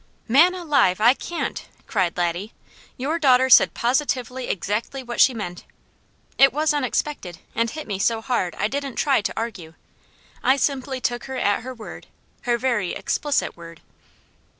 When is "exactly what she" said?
4.47-5.31